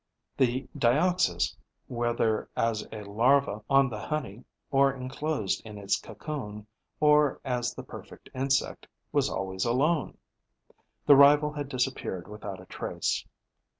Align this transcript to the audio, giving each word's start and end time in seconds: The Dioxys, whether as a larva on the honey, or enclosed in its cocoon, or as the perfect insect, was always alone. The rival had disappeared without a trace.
The 0.35 0.67
Dioxys, 0.75 1.55
whether 1.87 2.49
as 2.57 2.87
a 2.91 3.03
larva 3.03 3.61
on 3.69 3.87
the 3.91 3.99
honey, 3.99 4.45
or 4.71 4.91
enclosed 4.91 5.61
in 5.63 5.77
its 5.77 5.99
cocoon, 5.99 6.65
or 6.99 7.39
as 7.45 7.75
the 7.75 7.83
perfect 7.83 8.27
insect, 8.33 8.87
was 9.11 9.29
always 9.29 9.63
alone. 9.63 10.17
The 11.05 11.15
rival 11.15 11.51
had 11.53 11.69
disappeared 11.69 12.27
without 12.27 12.59
a 12.59 12.65
trace. 12.65 13.27